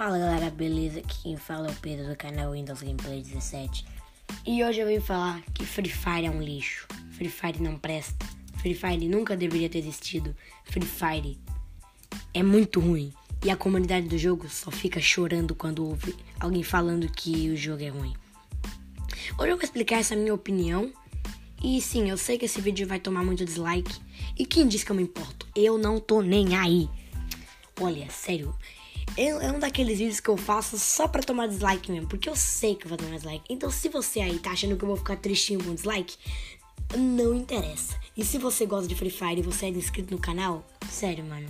[0.00, 1.00] Fala galera, beleza?
[1.00, 3.84] Aqui quem fala é o Pedro do canal Windows Gameplay 17
[4.46, 8.24] E hoje eu vim falar que Free Fire é um lixo Free Fire não presta
[8.62, 10.34] Free Fire nunca deveria ter existido
[10.64, 11.38] Free Fire
[12.32, 13.12] é muito ruim
[13.44, 17.82] E a comunidade do jogo só fica chorando quando ouve alguém falando que o jogo
[17.82, 18.14] é ruim
[19.38, 20.90] Hoje eu vou explicar essa minha opinião
[21.62, 24.00] e sim, eu sei que esse vídeo vai tomar muito dislike.
[24.38, 25.46] E quem disse que eu me importo?
[25.54, 26.88] Eu não tô nem aí.
[27.78, 28.56] Olha, sério,
[29.16, 32.74] é um daqueles vídeos que eu faço só pra tomar dislike mesmo, porque eu sei
[32.74, 33.44] que eu vou tomar dislike.
[33.48, 36.16] Então, se você aí tá achando que eu vou ficar tristinho com dislike,
[36.96, 37.98] não interessa.
[38.16, 41.48] E se você gosta de Free Fire e você é inscrito no canal, sério, mano.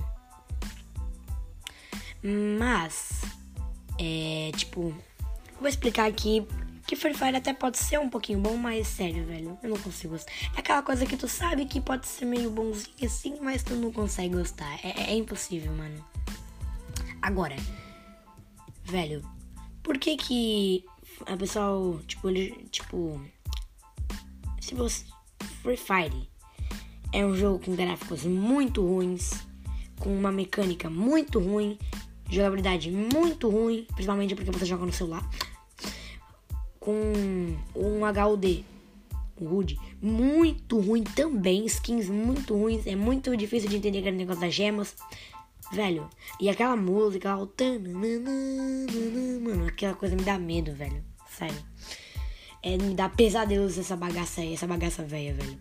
[2.58, 3.22] Mas,
[3.98, 4.94] é tipo,
[5.58, 6.46] vou explicar aqui
[6.86, 10.14] que Free Fire até pode ser um pouquinho bom, mas sério, velho, eu não consigo
[10.14, 10.32] gostar.
[10.56, 13.92] É aquela coisa que tu sabe que pode ser meio bonzinho assim, mas tu não
[13.92, 14.78] consegue gostar.
[14.84, 16.04] É, é impossível, mano.
[17.22, 17.56] Agora,
[18.84, 19.22] velho,
[19.82, 20.84] por que que
[21.26, 23.20] a pessoal, tipo, ele, tipo,
[24.60, 25.04] se você
[25.62, 26.28] Free Fire
[27.12, 29.32] é um jogo com gráficos muito ruins,
[29.98, 31.78] com uma mecânica muito ruim,
[32.28, 35.28] jogabilidade muito ruim, principalmente porque você joga no celular,
[36.78, 36.92] com
[37.74, 38.64] um HUD,
[39.40, 44.40] um HUD muito ruim também, skins muito ruins, é muito difícil de entender aquele negócio
[44.40, 44.96] das gemas.
[45.72, 47.48] Velho, e aquela música, o
[49.40, 51.04] mano, aquela coisa me dá medo, velho.
[51.28, 51.64] Sério.
[52.62, 55.58] É, me dá pesadelos essa bagaça aí, essa bagaça velha, velho.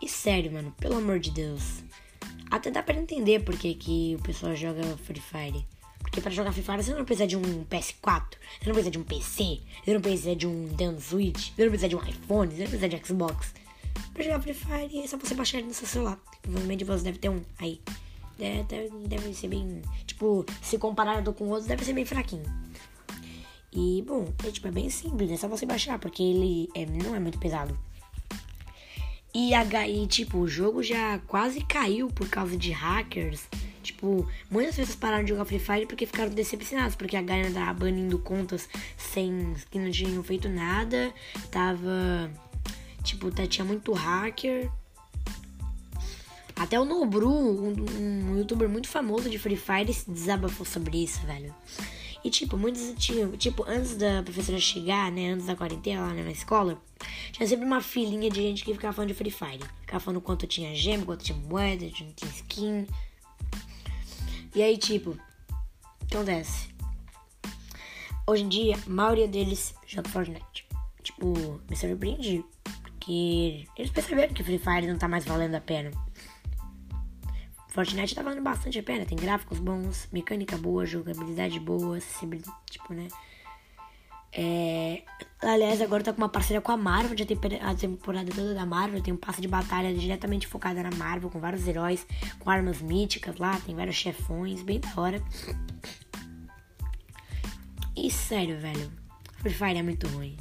[0.00, 1.82] E sério, mano, pelo amor de Deus.
[2.50, 5.66] Até dá pra entender porque que o pessoal joga Free Fire.
[6.00, 8.98] Porque pra jogar Free Fire você não precisa de um PS4, você não precisa de
[8.98, 12.50] um PC, você não precisa de um Nintendo Switch, você não precisa de um iPhone,
[12.50, 13.54] você não precisa de Xbox.
[14.12, 16.18] Pra jogar Free Fire é só você baixar ele no seu celular.
[16.42, 17.80] Provavelmente você deve ter um aí.
[18.40, 19.82] É, deve, deve ser bem.
[20.06, 22.44] Tipo, se comparado com outros, deve ser bem fraquinho.
[23.72, 27.14] E, bom, é, tipo, é bem simples, é só você baixar, porque ele é, não
[27.14, 27.78] é muito pesado.
[29.32, 33.46] E, e, tipo, o jogo já quase caiu por causa de hackers.
[33.82, 37.72] Tipo, muitas pessoas pararam de jogar Free Fire porque ficaram decepcionados, porque a galera tava
[37.72, 41.12] banindo contas sem que não tinham feito nada.
[41.50, 42.30] Tava.
[43.04, 44.70] Tipo, tá, tinha muito hacker.
[46.60, 51.18] Até o Nobru, um, um, youtuber muito famoso de Free Fire, se desabafou sobre isso,
[51.24, 51.54] velho.
[52.22, 56.30] E tipo, muitos tinham, tipo, antes da professora chegar, né, antes da quarentena lá na
[56.30, 56.78] escola,
[57.32, 59.64] tinha sempre uma filinha de gente que ficava falando de Free Fire.
[59.80, 62.86] Ficava falando quanto tinha gema, quanto tinha moeda, quanto tinha skin.
[64.54, 66.68] E aí, tipo, o que acontece?
[68.26, 70.66] Hoje em dia, a maioria deles joga Fortnite.
[71.02, 72.44] Tipo, me surpreendi.
[72.82, 75.90] Porque eles perceberam que Free Fire não tá mais valendo a pena.
[77.70, 79.04] Fortnite tá valendo bastante a pena.
[79.04, 83.08] Tem gráficos bons, mecânica boa, jogabilidade boa, acessibilidade, tipo, né?
[84.32, 85.02] É...
[85.40, 88.66] Aliás, agora tá com uma parceria com a Marvel, já tem a temporada toda da
[88.66, 92.06] Marvel, tem um passe de batalha diretamente focada na Marvel, com vários heróis,
[92.38, 95.22] com armas míticas lá, tem vários chefões, bem da hora.
[97.96, 98.90] E sério, velho,
[99.38, 100.36] Free Fire é muito ruim.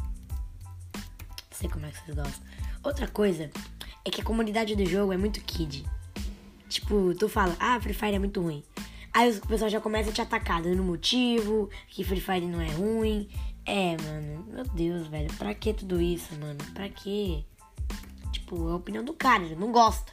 [0.95, 1.01] Não
[1.51, 2.47] sei como é que vocês gostam.
[2.83, 3.49] Outra coisa
[4.05, 5.85] é que a comunidade do jogo é muito kid.
[6.69, 8.63] Tipo, tu fala, ah, Free Fire é muito ruim.
[9.11, 12.69] Aí o pessoal já começa a te atacar, dando motivo, que Free Fire não é
[12.69, 13.27] ruim.
[13.65, 16.59] É, mano, meu Deus, velho, pra que tudo isso, mano?
[16.73, 17.43] Pra que?
[18.31, 20.11] Tipo, é a opinião do cara, ele não gosta.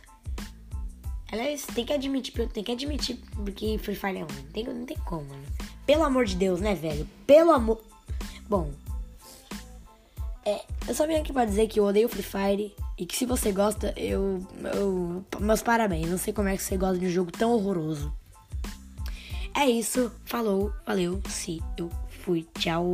[1.31, 1.43] Ela
[1.75, 4.47] tem que admitir, tem que admitir porque Free Fire é ruim.
[4.53, 5.45] Tem, não tem como, mano.
[5.85, 7.07] Pelo amor de Deus, né, velho?
[7.27, 7.81] Pelo amor.
[8.49, 8.71] Bom.
[10.45, 12.75] É, eu só vim aqui pra dizer que eu odeio Free Fire.
[12.99, 15.25] E que se você gosta, eu, eu.
[15.39, 16.09] Meus parabéns.
[16.09, 18.13] Não sei como é que você gosta de um jogo tão horroroso.
[19.55, 20.11] É isso.
[20.25, 20.73] Falou.
[20.87, 21.21] Valeu.
[21.29, 22.47] Se eu fui.
[22.59, 22.85] Tchau.